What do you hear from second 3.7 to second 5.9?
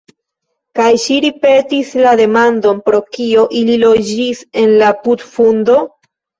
loĝis en la putfundo?"